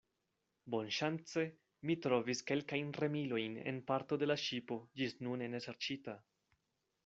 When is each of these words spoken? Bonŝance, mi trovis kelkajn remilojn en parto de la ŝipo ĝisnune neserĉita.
Bonŝance, 0.75 1.43
mi 1.89 1.95
trovis 2.05 2.41
kelkajn 2.53 2.89
remilojn 3.03 3.61
en 3.73 3.79
parto 3.93 4.21
de 4.25 4.31
la 4.33 4.41
ŝipo 4.47 4.81
ĝisnune 5.03 5.55
neserĉita. 5.57 6.21